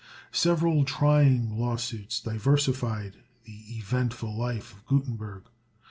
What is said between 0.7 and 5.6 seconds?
trying lawsuits diversified the eventful life of Gutenberg.